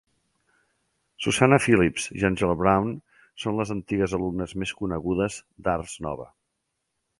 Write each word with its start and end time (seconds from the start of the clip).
Susanna 1.25 1.59
Phillips 1.65 2.07
i 2.21 2.25
Angela 2.29 2.55
Brown 2.63 2.89
són 3.45 3.61
les 3.61 3.75
antigues 3.77 4.17
alumnes 4.21 4.57
més 4.63 4.75
conegudes 4.83 5.41
d'Ars 5.69 5.97
Nova. 6.09 6.31